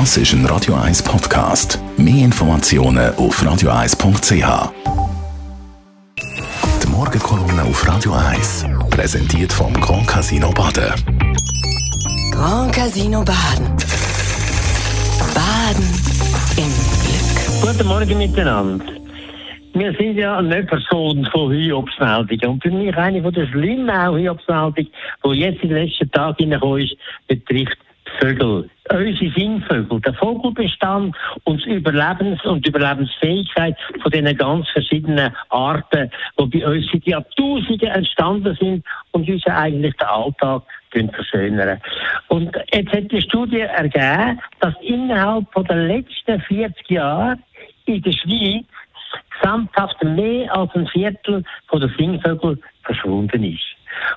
[0.00, 1.78] Das ist ein Radio 1 Podcast.
[1.96, 4.72] Mehr Informationen auf radio1.ch.
[6.82, 10.92] Die Morgenkolumne auf Radio 1 präsentiert vom Grand Casino Baden.
[12.32, 13.68] Grand Casino Baden.
[15.32, 15.86] Baden
[16.56, 16.72] im
[17.04, 17.62] Glück.
[17.62, 18.84] Guten Morgen miteinander.
[19.74, 22.48] Wir sind ja eine Person von Hiobsmeldungen.
[22.48, 24.90] Und für mich eine von der schlimmen auch Hiobsmeldungen,
[25.24, 26.96] die jetzt in den letzten Tagen hineingekommen ist,
[27.28, 27.78] betrifft
[28.18, 28.68] Vögel.
[28.90, 36.58] Unsere Singvögel, der Vogelbestand und die Überlebens- und Überlebensfähigkeit von diesen ganz verschiedenen Arten, die
[36.58, 40.62] bei uns seit Jahrtausenden entstanden sind und uns eigentlich den Alltag
[41.14, 41.80] verschönern.
[42.28, 47.42] Und jetzt hat die Studie ergeben, dass innerhalb den letzten 40 Jahren
[47.86, 48.64] in der Schweiz
[49.44, 53.64] gesamthaft mehr als ein Viertel von der Singvögel verschwunden ist.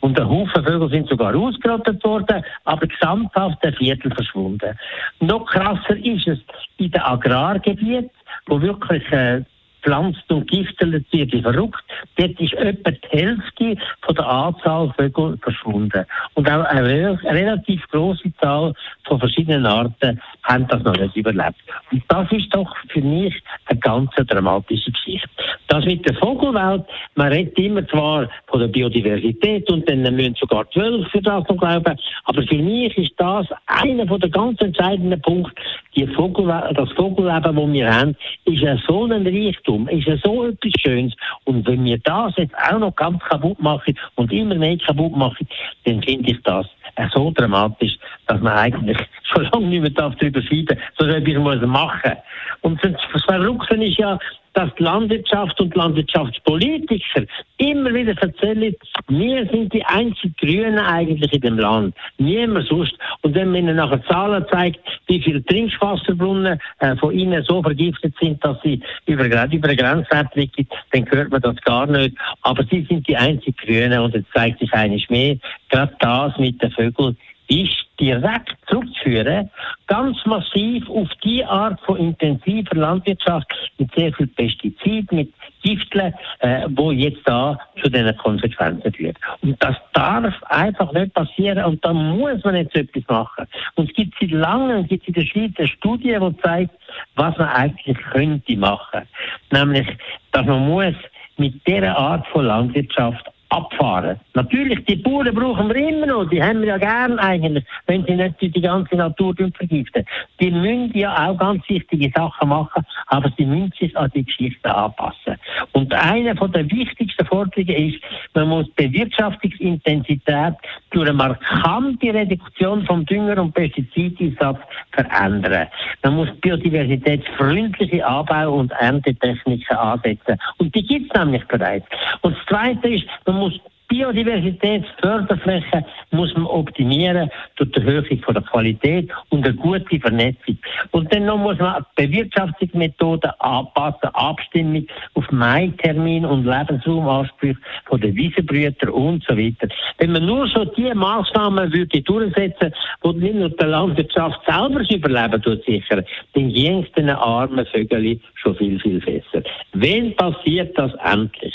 [0.00, 4.78] Und ein Haufen Vögel sind sogar ausgerottet worden, aber gesamthaft ein Viertel verschwunden.
[5.20, 6.38] Noch krasser ist es
[6.76, 8.10] in den Agrargebieten,
[8.46, 9.42] wo wirklich äh,
[9.82, 11.84] pflanzt und giftet wird verrückt.
[12.16, 16.04] Dort ist etwa die Hälfte von der Anzahl Vögel verschwunden.
[16.34, 21.56] Und auch eine relativ große Zahl von verschiedenen Arten haben das noch nicht überlebt.
[21.90, 25.28] Und das ist doch für mich eine ganz dramatische Geschichte.
[25.72, 26.84] Das mit der Vogelwelt,
[27.14, 31.56] man redet immer zwar von der Biodiversität und dann müssen sogar zwölf für das noch
[31.56, 35.54] glauben, aber für mich ist das einer von der ganz entscheidenden Punkte.
[35.96, 38.14] Die das Vogelleben, das wir haben,
[38.44, 41.14] ist ja so ein Reichtum, ist ja so etwas Schönes.
[41.44, 45.48] Und wenn wir das jetzt auch noch ganz kaputt machen und immer mehr kaputt machen,
[45.84, 46.66] dann finde ich das
[47.14, 52.12] so dramatisch, dass man eigentlich schon lange nicht mehr darüber schreiben darf, sondern etwas machen
[52.12, 52.22] muss.
[52.60, 54.18] Und das Verrückte ist ja,
[54.54, 57.24] dass Landwirtschaft und Landwirtschaftspolitiker
[57.58, 58.74] immer wieder erzählen,
[59.08, 61.94] wir sind die einzigen Grünen eigentlich in dem Land.
[62.18, 62.94] Niemand sonst.
[63.22, 68.14] Und wenn man ihnen nachher Zahlen zeigt, wie viele Trinkwasserbrunnen äh, von ihnen so vergiftet
[68.20, 72.16] sind, dass sie über, über den Grenzwert liegen, dann hört man das gar nicht.
[72.42, 75.36] Aber sie sind die einzigen Grünen und es zeigt sich eines mehr.
[75.70, 77.16] Gerade das mit den Vögeln
[77.60, 79.50] ist direkt zurückzuführen,
[79.86, 83.46] ganz massiv auf die Art von intensiver Landwirtschaft
[83.78, 85.32] mit sehr viel Pestizid, mit
[85.62, 89.16] Gifteln, äh, wo jetzt da zu diesen Konsequenzen führt.
[89.42, 93.46] Und das darf einfach nicht passieren und da muss man jetzt etwas machen.
[93.76, 96.74] Und es gibt seit langem, gibt in der Schweiz eine Studie, die zeigt,
[97.14, 99.02] was man eigentlich könnte machen.
[99.50, 99.86] Nämlich,
[100.32, 100.94] dass man muss
[101.36, 104.18] mit dieser Art von Landwirtschaft abfahren.
[104.34, 108.16] Natürlich, die Bauern brauchen wir immer noch, die haben wir ja gern eigentlich, wenn sie
[108.16, 110.04] nicht die ganze Natur vergiften.
[110.40, 114.74] Die müssen ja auch ganz wichtige Sachen machen, aber sie müssen sich an die Geschichte
[114.74, 115.36] anpassen.
[115.72, 118.00] Und eine von der wichtigsten Forderungen ist,
[118.34, 120.54] man muss die Bewirtschaftungsintensität
[120.92, 124.58] durch eine markante Reduktion vom Dünger- und Pestizideinsatz
[124.92, 125.68] verändern.
[126.02, 130.38] Man muss biodiversitätsfreundliche Anbau- und Erntetechniken ansetzen.
[130.58, 131.86] Und die gibt es nämlich bereits.
[132.20, 133.60] Und das Zweite ist, man muss
[133.92, 140.56] Biodiversitätsförderflächen muss man optimieren durch die Erhöhung von der Qualität und eine gute Vernetzung.
[140.92, 148.88] Und dann noch muss man Bewirtschaftungsmethoden anpassen, Abstimmung auf Maitermin und Lebensraumansprüche von den Wiesenbrütern
[148.88, 149.68] und so weiter.
[149.98, 152.72] Wenn man nur so diese Maßnahmen würde durchsetzen,
[153.04, 158.20] die nicht nur der Landwirtschaft selber das Überleben sichern, dann ging es den armen Vögeln
[158.36, 159.46] schon viel, viel besser.
[159.74, 161.54] Wann passiert das endlich?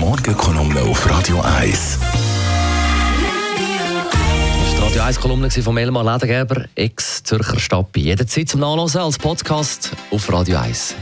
[0.00, 1.98] Morgenkolumne auf Radio 1.
[1.98, 2.10] Das
[4.72, 7.94] war die Radio 1 Kolumne von Elmar Ledergeber, Ex-Zürcher Stadt.
[7.94, 10.94] Jederzeit zum Nachlesen als Podcast auf radio1.ch.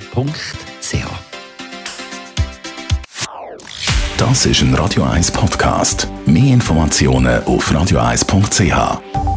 [4.16, 6.09] Das ist ein Radio 1 Podcast.
[6.26, 9.28] Mehr Informationen auf radio1.ch.